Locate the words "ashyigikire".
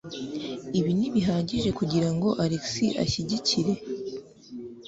3.03-3.73